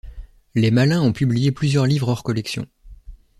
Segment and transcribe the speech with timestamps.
[0.55, 2.65] Les Malins ont publié plusieurs livres hors collection.